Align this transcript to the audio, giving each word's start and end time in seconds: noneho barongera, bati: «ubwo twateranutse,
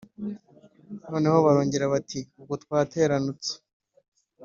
noneho 1.11 1.37
barongera, 1.45 1.91
bati: 1.93 2.19
«ubwo 2.39 2.53
twateranutse, 2.63 3.51